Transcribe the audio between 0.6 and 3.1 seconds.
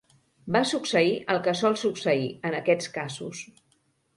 succeir el què sol succeir en aquests